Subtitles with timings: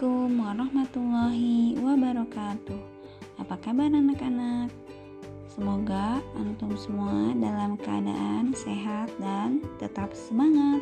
[0.00, 2.80] Assalamualaikum warahmatullahi wabarakatuh.
[3.36, 4.72] Apa kabar anak-anak?
[5.52, 10.80] Semoga antum semua dalam keadaan sehat dan tetap semangat.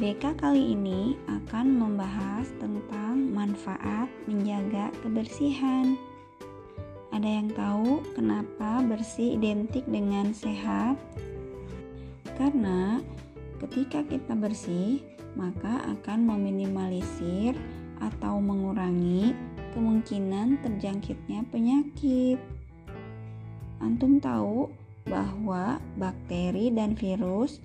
[0.00, 5.92] BK kali ini akan membahas tentang manfaat menjaga kebersihan.
[7.12, 10.96] Ada yang tahu kenapa bersih identik dengan sehat?
[12.40, 13.04] Karena
[13.60, 15.04] ketika kita bersih,
[15.36, 17.60] maka akan meminimalisir
[18.00, 19.36] atau mengurangi
[19.76, 22.40] kemungkinan terjangkitnya penyakit.
[23.80, 24.72] Antum tahu
[25.08, 27.60] bahwa bakteri dan virus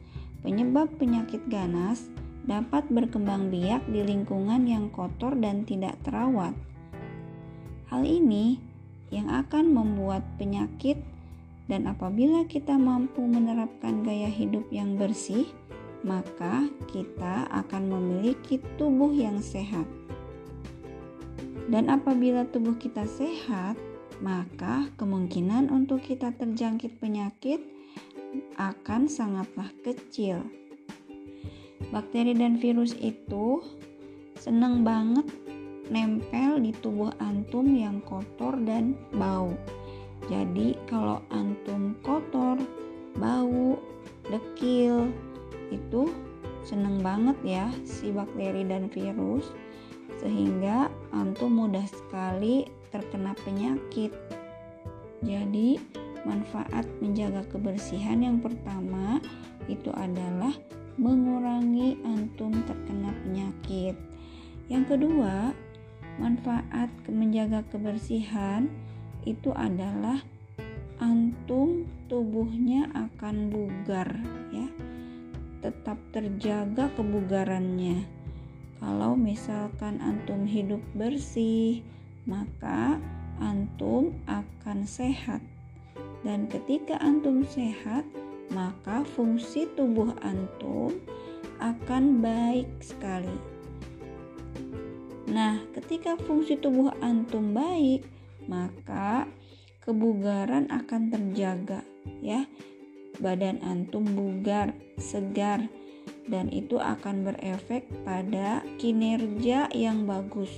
[0.45, 2.07] penyebab penyakit ganas
[2.45, 6.53] dapat berkembang biak di lingkungan yang kotor dan tidak terawat.
[7.89, 8.61] Hal ini
[9.09, 11.01] yang akan membuat penyakit
[11.65, 15.49] dan apabila kita mampu menerapkan gaya hidup yang bersih,
[16.05, 19.89] maka kita akan memiliki tubuh yang sehat.
[21.65, 23.73] Dan apabila tubuh kita sehat,
[24.21, 27.59] maka kemungkinan untuk kita terjangkit penyakit
[28.59, 30.45] akan sangatlah kecil.
[31.89, 33.63] Bakteri dan virus itu
[34.37, 35.25] senang banget
[35.89, 39.53] nempel di tubuh antum yang kotor dan bau.
[40.25, 42.57] Jadi, kalau antum kotor,
[43.17, 43.77] bau,
[44.25, 45.13] dekil,
[45.69, 46.09] itu
[46.65, 49.53] seneng banget ya si bakteri dan virus
[50.17, 54.11] sehingga antum mudah sekali terkena penyakit.
[55.23, 55.79] Jadi,
[56.27, 59.23] manfaat menjaga kebersihan yang pertama
[59.71, 60.51] itu adalah
[60.99, 63.95] mengurangi antum terkena penyakit.
[64.67, 65.55] Yang kedua,
[66.19, 68.67] manfaat menjaga kebersihan
[69.23, 70.21] itu adalah
[70.99, 74.07] antum tubuhnya akan bugar
[74.53, 74.69] ya
[75.65, 78.14] tetap terjaga kebugarannya.
[78.79, 81.81] Kalau misalkan antum hidup bersih,
[82.27, 82.99] maka
[83.39, 85.39] antum akan sehat.
[86.25, 88.03] Dan ketika antum sehat,
[88.51, 90.97] maka fungsi tubuh antum
[91.61, 93.37] akan baik sekali.
[95.31, 98.05] Nah, ketika fungsi tubuh antum baik,
[98.45, 99.25] maka
[99.85, 101.85] kebugaran akan terjaga
[102.25, 102.49] ya
[103.21, 105.69] badan antum bugar, segar,
[106.25, 110.51] dan itu akan berefek pada kinerja yang bagus.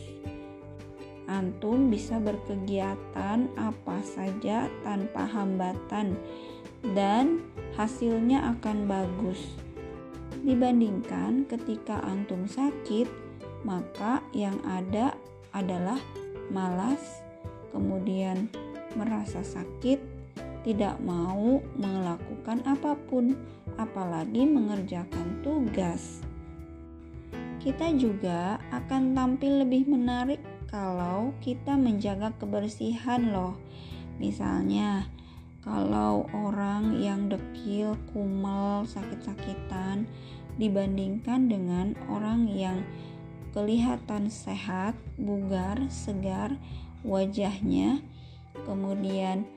[1.28, 6.16] Antum bisa berkegiatan apa saja tanpa hambatan,
[6.96, 7.44] dan
[7.76, 9.44] hasilnya akan bagus.
[10.48, 13.12] Dibandingkan ketika antum sakit,
[13.68, 15.20] maka yang ada
[15.52, 16.00] adalah
[16.48, 17.20] malas,
[17.76, 18.48] kemudian
[18.96, 20.00] merasa sakit,
[20.64, 23.36] tidak mau melakukan apa pun,
[23.78, 26.26] apalagi mengerjakan tugas.
[27.62, 33.56] Kita juga akan tampil lebih menarik kalau kita menjaga kebersihan, loh.
[34.20, 35.08] Misalnya,
[35.64, 40.08] kalau orang yang dekil, kumal, sakit-sakitan
[40.58, 42.82] dibandingkan dengan orang yang
[43.52, 46.56] kelihatan sehat, bugar, segar,
[47.04, 48.00] wajahnya,
[48.66, 49.50] kemudian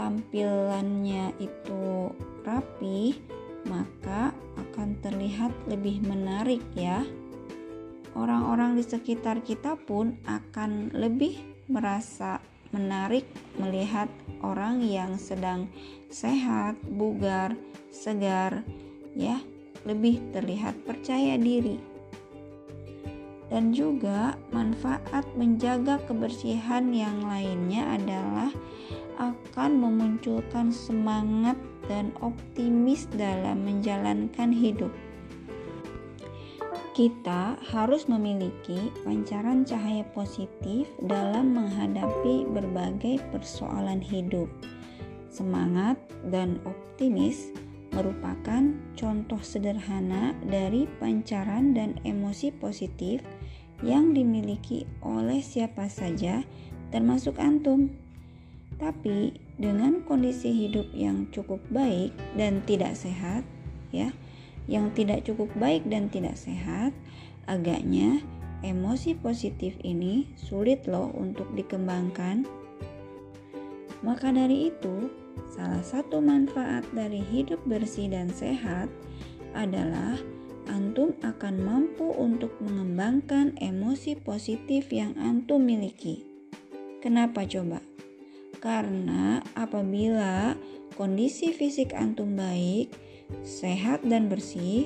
[0.00, 2.08] tampilannya itu
[2.40, 3.20] rapi,
[3.68, 7.04] maka akan terlihat lebih menarik ya.
[8.16, 11.36] Orang-orang di sekitar kita pun akan lebih
[11.68, 12.40] merasa
[12.72, 13.28] menarik
[13.60, 14.08] melihat
[14.40, 15.68] orang yang sedang
[16.08, 17.52] sehat, bugar,
[17.92, 18.64] segar,
[19.12, 19.36] ya,
[19.84, 21.76] lebih terlihat percaya diri.
[23.52, 28.50] Dan juga manfaat menjaga kebersihan yang lainnya adalah
[29.20, 31.54] akan memunculkan semangat
[31.86, 34.88] dan optimis dalam menjalankan hidup.
[36.96, 44.50] Kita harus memiliki pancaran cahaya positif dalam menghadapi berbagai persoalan hidup.
[45.30, 45.96] Semangat
[46.28, 47.54] dan optimis
[47.94, 53.22] merupakan contoh sederhana dari pancaran dan emosi positif
[53.80, 56.44] yang dimiliki oleh siapa saja,
[56.90, 57.90] termasuk antum.
[58.80, 63.44] Tapi dengan kondisi hidup yang cukup baik dan tidak sehat,
[63.92, 64.16] ya,
[64.64, 66.96] yang tidak cukup baik dan tidak sehat,
[67.44, 68.24] agaknya
[68.64, 72.48] emosi positif ini sulit loh untuk dikembangkan.
[74.00, 75.12] Maka dari itu,
[75.52, 78.88] salah satu manfaat dari hidup bersih dan sehat
[79.52, 80.16] adalah
[80.72, 86.24] antum akan mampu untuk mengembangkan emosi positif yang antum miliki.
[87.04, 87.89] Kenapa coba?
[88.60, 90.52] Karena apabila
[90.94, 92.92] kondisi fisik antum baik,
[93.40, 94.84] sehat dan bersih,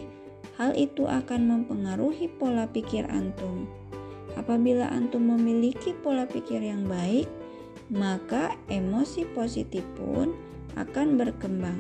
[0.55, 3.67] hal itu akan mempengaruhi pola pikir antum.
[4.39, 7.27] Apabila antum memiliki pola pikir yang baik,
[7.91, 10.35] maka emosi positif pun
[10.79, 11.79] akan berkembang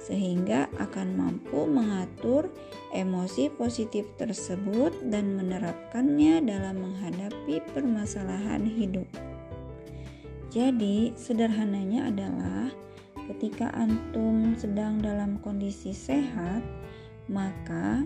[0.00, 2.48] sehingga akan mampu mengatur
[2.96, 9.29] emosi positif tersebut dan menerapkannya dalam menghadapi permasalahan hidup.
[10.50, 12.74] Jadi, sederhananya adalah
[13.30, 16.66] ketika antum sedang dalam kondisi sehat,
[17.30, 18.02] maka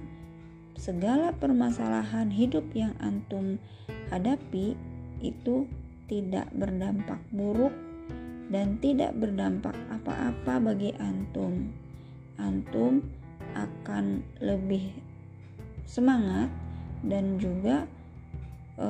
[0.77, 3.57] segala permasalahan hidup yang antum
[4.13, 4.77] hadapi
[5.25, 5.65] itu
[6.05, 7.73] tidak berdampak buruk
[8.53, 11.73] dan tidak berdampak apa-apa bagi antum.
[12.37, 13.01] Antum
[13.57, 14.93] akan lebih
[15.89, 16.53] semangat
[17.01, 17.89] dan juga
[18.79, 18.89] e,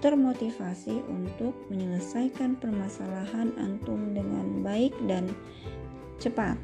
[0.00, 5.28] termotivasi untuk menyelesaikan permasalahan antum dengan baik dan
[6.18, 6.58] cepat.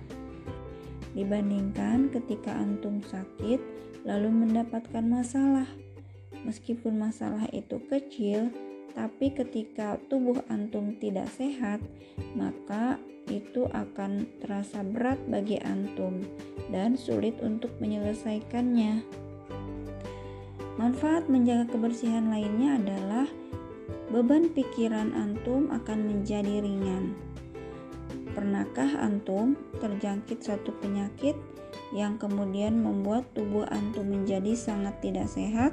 [1.14, 3.61] Dibandingkan ketika antum sakit
[4.05, 5.69] lalu mendapatkan masalah.
[6.44, 8.52] Meskipun masalah itu kecil,
[8.93, 11.81] tapi ketika tubuh antum tidak sehat,
[12.37, 13.00] maka
[13.32, 16.20] itu akan terasa berat bagi antum
[16.69, 19.24] dan sulit untuk menyelesaikannya.
[20.84, 23.25] Manfaat menjaga kebersihan lainnya adalah
[24.12, 27.16] beban pikiran antum akan menjadi ringan.
[28.36, 31.40] Pernahkah antum terjangkit satu penyakit
[31.96, 35.72] yang kemudian membuat tubuh antum menjadi sangat tidak sehat?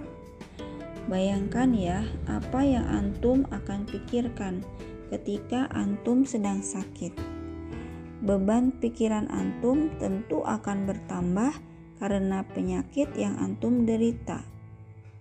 [1.11, 4.63] Bayangkan ya, apa yang antum akan pikirkan
[5.11, 7.11] ketika antum sedang sakit.
[8.23, 11.51] Beban pikiran antum tentu akan bertambah
[11.99, 14.50] karena penyakit yang antum derita.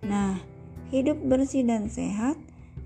[0.01, 0.41] Nah,
[0.89, 2.37] hidup bersih dan sehat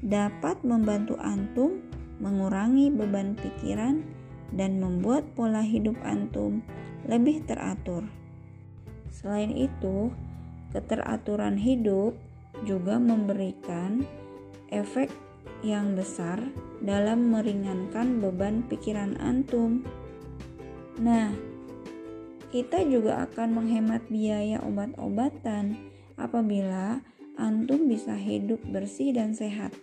[0.03, 1.79] dapat membantu antum
[2.19, 4.03] mengurangi beban pikiran
[4.55, 6.59] dan membuat pola hidup antum
[7.07, 8.07] lebih teratur.
[9.11, 10.11] Selain itu,
[10.75, 12.15] keteraturan hidup
[12.67, 14.03] juga memberikan
[14.71, 15.11] efek
[15.63, 16.39] yang besar
[16.83, 19.87] dalam meringankan beban pikiran antum.
[20.99, 21.31] Nah,
[22.51, 27.03] kita juga akan menghemat biaya obat-obatan Apabila
[27.35, 29.75] antum bisa hidup bersih dan sehat,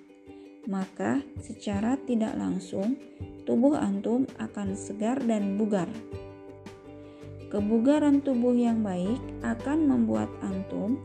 [0.65, 2.97] maka secara tidak langsung
[3.45, 5.91] tubuh antum akan segar dan bugar.
[7.53, 10.97] Kebugaran tubuh yang baik akan membuat antum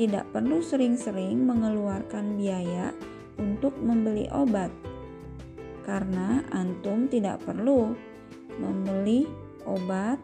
[0.00, 2.96] tidak perlu sering-sering mengeluarkan biaya
[3.36, 4.72] untuk membeli obat,
[5.84, 7.92] karena antum tidak perlu
[8.56, 9.28] membeli
[9.68, 10.16] obat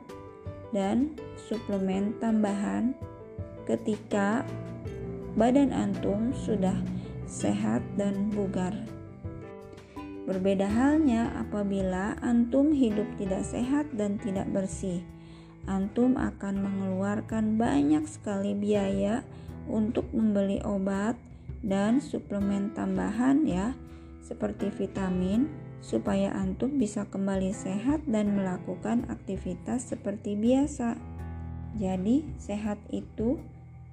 [0.73, 2.97] dan suplemen tambahan
[3.67, 4.47] ketika
[5.37, 6.79] badan antum sudah
[7.27, 8.73] sehat dan bugar.
[10.27, 15.03] Berbeda halnya apabila antum hidup tidak sehat dan tidak bersih.
[15.67, 19.23] Antum akan mengeluarkan banyak sekali biaya
[19.67, 21.19] untuk membeli obat
[21.63, 23.75] dan suplemen tambahan ya,
[24.23, 25.51] seperti vitamin
[25.83, 30.99] supaya antum bisa kembali sehat dan melakukan aktivitas seperti biasa.
[31.79, 33.39] Jadi, sehat itu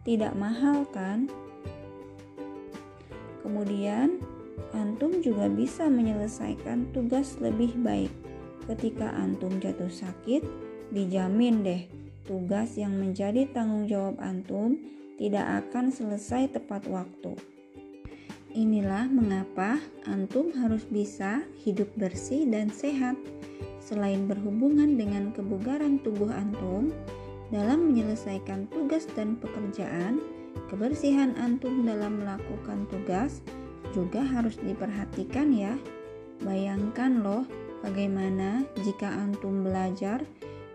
[0.04, 1.32] tidak mahal kan?
[3.44, 4.24] Kemudian,
[4.72, 8.12] antum juga bisa menyelesaikan tugas lebih baik.
[8.64, 10.44] Ketika antum jatuh sakit,
[10.96, 11.84] dijamin deh
[12.24, 14.80] tugas yang menjadi tanggung jawab antum
[15.20, 17.36] tidak akan selesai tepat waktu.
[18.54, 23.18] Inilah mengapa antum harus bisa hidup bersih dan sehat.
[23.82, 26.94] Selain berhubungan dengan kebugaran tubuh antum,
[27.54, 30.18] dalam menyelesaikan tugas dan pekerjaan,
[30.74, 33.46] kebersihan antum dalam melakukan tugas
[33.94, 35.78] juga harus diperhatikan ya.
[36.42, 37.46] Bayangkan loh
[37.86, 40.26] bagaimana jika antum belajar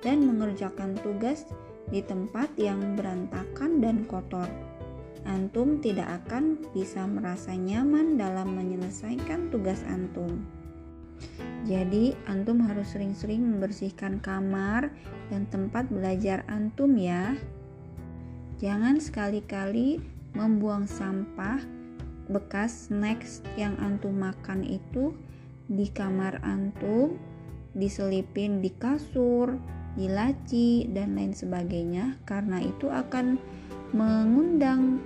[0.06, 1.50] dan mengerjakan tugas
[1.90, 4.46] di tempat yang berantakan dan kotor.
[5.26, 10.46] Antum tidak akan bisa merasa nyaman dalam menyelesaikan tugas antum.
[11.68, 14.88] Jadi, antum harus sering-sering membersihkan kamar
[15.28, 17.36] dan tempat belajar antum ya.
[18.58, 20.02] Jangan sekali-kali
[20.34, 21.60] membuang sampah
[22.28, 25.16] bekas snacks yang antum makan itu
[25.68, 27.16] di kamar antum,
[27.76, 29.56] diselipin di kasur,
[29.96, 33.36] di laci dan lain sebagainya karena itu akan
[33.92, 35.00] mengundang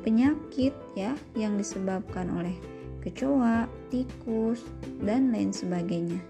[0.00, 2.54] penyakit ya yang disebabkan oleh
[3.00, 4.64] kecoa, tikus,
[5.00, 6.20] dan lain sebagainya.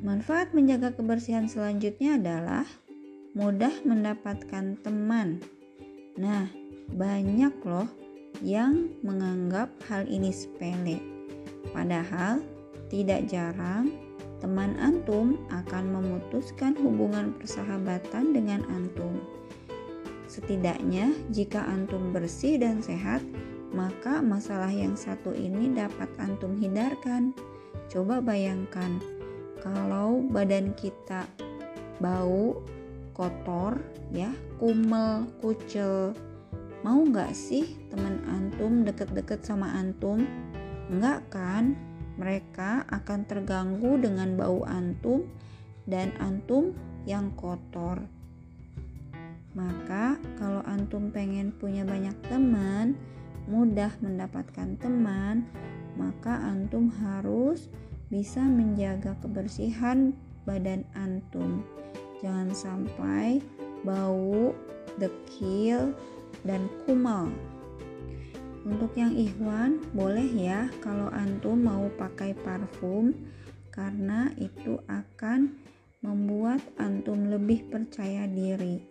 [0.00, 2.64] Manfaat menjaga kebersihan selanjutnya adalah
[3.36, 5.44] mudah mendapatkan teman.
[6.16, 6.48] Nah,
[6.90, 7.88] banyak loh
[8.40, 10.98] yang menganggap hal ini sepele.
[11.70, 12.40] Padahal
[12.88, 13.92] tidak jarang
[14.40, 19.20] teman antum akan memutuskan hubungan persahabatan dengan antum.
[20.26, 23.20] Setidaknya, jika antum bersih dan sehat,
[23.70, 27.34] maka masalah yang satu ini dapat antum hindarkan.
[27.90, 28.98] Coba bayangkan,
[29.62, 31.26] kalau badan kita
[31.98, 32.62] bau,
[33.14, 33.78] kotor,
[34.10, 36.14] ya, kumel, kucel,
[36.80, 40.24] mau nggak sih teman antum deket-deket sama antum?
[40.90, 41.76] Enggak kan?
[42.18, 45.24] Mereka akan terganggu dengan bau antum
[45.88, 46.74] dan antum
[47.08, 48.02] yang kotor.
[49.50, 52.94] Maka kalau antum pengen punya banyak teman,
[53.50, 55.42] mudah mendapatkan teman,
[55.98, 57.66] maka antum harus
[58.06, 60.14] bisa menjaga kebersihan
[60.46, 61.66] badan antum.
[62.22, 63.42] Jangan sampai
[63.82, 64.54] bau,
[65.02, 65.92] dekil,
[66.46, 67.28] dan kumal.
[68.60, 73.10] Untuk yang ikhwan, boleh ya kalau antum mau pakai parfum
[73.72, 75.56] karena itu akan
[76.04, 78.89] membuat antum lebih percaya diri.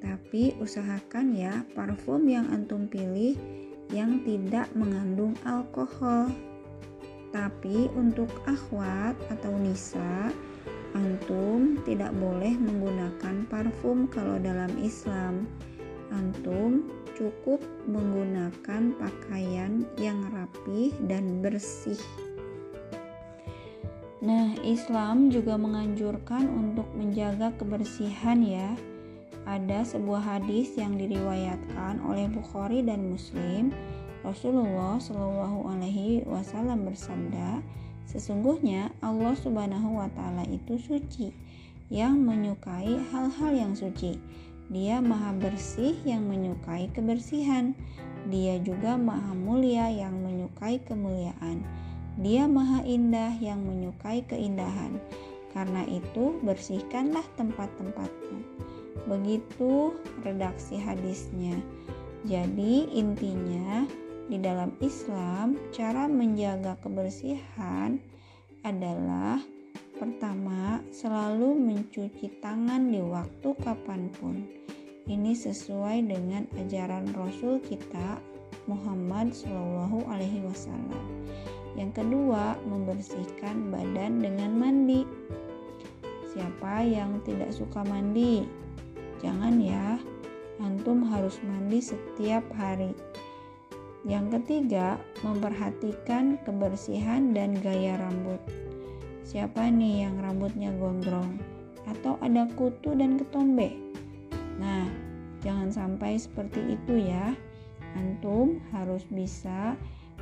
[0.00, 3.36] Tapi usahakan ya parfum yang antum pilih
[3.92, 6.32] yang tidak mengandung alkohol.
[7.30, 10.34] Tapi untuk akhwat atau nisa,
[10.98, 15.46] antum tidak boleh menggunakan parfum kalau dalam Islam.
[16.10, 22.00] Antum cukup menggunakan pakaian yang rapi dan bersih.
[24.20, 28.76] Nah, Islam juga menganjurkan untuk menjaga kebersihan ya
[29.48, 33.72] ada sebuah hadis yang diriwayatkan oleh Bukhari dan Muslim.
[34.20, 37.64] Rasulullah Shallallahu Alaihi Wasallam bersabda,
[38.04, 41.32] sesungguhnya Allah Subhanahu Wa Taala itu suci,
[41.88, 44.20] yang menyukai hal-hal yang suci.
[44.70, 47.74] Dia maha bersih yang menyukai kebersihan.
[48.30, 51.64] Dia juga maha mulia yang menyukai kemuliaan.
[52.20, 55.00] Dia maha indah yang menyukai keindahan.
[55.50, 58.70] Karena itu, bersihkanlah tempat-tempatmu
[59.08, 61.56] Begitu redaksi hadisnya.
[62.28, 63.88] Jadi intinya
[64.30, 67.98] di dalam Islam cara menjaga kebersihan
[68.62, 69.40] adalah
[69.96, 74.44] pertama selalu mencuci tangan di waktu kapan pun.
[75.10, 78.20] Ini sesuai dengan ajaran Rasul kita
[78.70, 79.34] Muhammad
[80.46, 81.04] Wasallam.
[81.74, 85.02] Yang kedua, membersihkan badan dengan mandi.
[86.30, 88.59] Siapa yang tidak suka mandi?
[89.20, 90.00] Jangan ya,
[90.64, 92.96] antum harus mandi setiap hari.
[94.08, 98.40] Yang ketiga, memperhatikan kebersihan dan gaya rambut.
[99.20, 101.36] Siapa nih yang rambutnya gondrong
[101.84, 103.76] atau ada kutu dan ketombe?
[104.56, 104.88] Nah,
[105.44, 107.36] jangan sampai seperti itu ya.
[107.92, 109.76] Antum harus bisa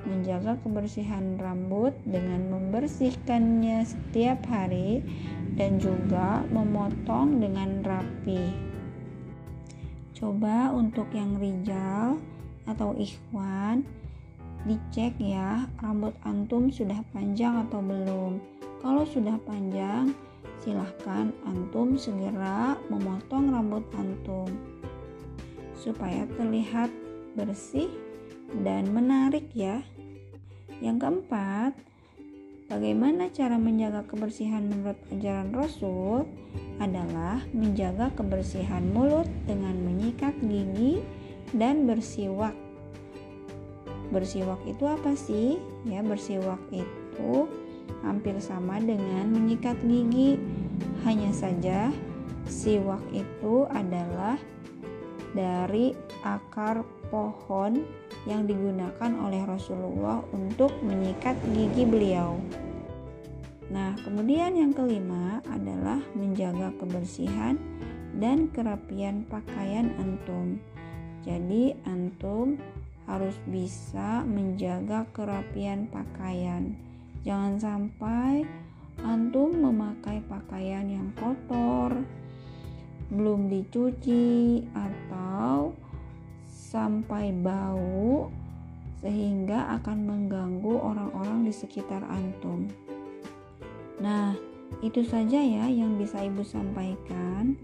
[0.06, 5.02] menjaga kebersihan rambut dengan membersihkannya setiap hari
[5.54, 8.67] dan juga memotong dengan rapi.
[10.18, 12.18] Coba untuk yang rijal
[12.66, 13.86] atau ikhwan
[14.66, 18.42] dicek ya rambut antum sudah panjang atau belum.
[18.82, 20.10] Kalau sudah panjang,
[20.58, 24.50] silahkan antum segera memotong rambut antum
[25.78, 26.90] supaya terlihat
[27.38, 27.86] bersih
[28.66, 29.86] dan menarik ya.
[30.82, 31.78] Yang keempat,
[32.68, 36.28] bagaimana cara menjaga kebersihan menurut ajaran Rasul?
[36.78, 41.02] adalah menjaga kebersihan mulut dengan menyikat gigi
[41.54, 42.54] dan bersiwak.
[44.14, 45.58] Bersiwak itu apa sih?
[45.84, 47.50] Ya, bersiwak itu
[48.06, 50.38] hampir sama dengan menyikat gigi.
[51.02, 51.90] Hanya saja
[52.46, 54.38] siwak itu adalah
[55.34, 55.92] dari
[56.24, 57.84] akar pohon
[58.26, 62.40] yang digunakan oleh Rasulullah untuk menyikat gigi beliau.
[63.68, 67.60] Nah, kemudian yang kelima adalah menjaga kebersihan
[68.16, 70.56] dan kerapian pakaian antum.
[71.22, 72.56] Jadi, antum
[73.04, 76.72] harus bisa menjaga kerapian pakaian.
[77.28, 78.44] Jangan sampai
[79.04, 81.92] antum memakai pakaian yang kotor,
[83.12, 85.76] belum dicuci, atau
[86.68, 88.28] sampai bau,
[89.00, 92.68] sehingga akan mengganggu orang-orang di sekitar antum.
[94.04, 94.36] Nah,
[94.84, 97.56] itu saja ya yang bisa Ibu sampaikan.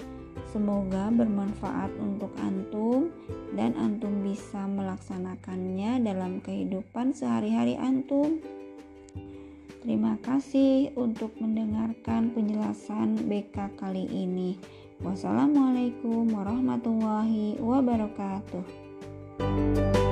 [0.48, 3.10] Semoga bermanfaat untuk antum
[3.58, 8.38] dan antum bisa melaksanakannya dalam kehidupan sehari-hari antum.
[9.82, 14.56] Terima kasih untuk mendengarkan penjelasan BK kali ini.
[15.02, 18.83] Wassalamualaikum warahmatullahi wabarakatuh.
[19.38, 20.03] you